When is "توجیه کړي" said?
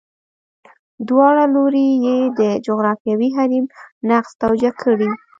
4.43-5.09